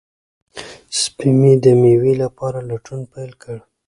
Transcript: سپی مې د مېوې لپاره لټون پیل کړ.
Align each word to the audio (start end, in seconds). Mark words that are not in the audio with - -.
سپی 0.99 1.29
مې 1.39 1.53
د 1.63 1.65
مېوې 1.81 2.13
لپاره 2.23 2.59
لټون 2.69 2.99
پیل 3.11 3.31
کړ. 3.41 3.57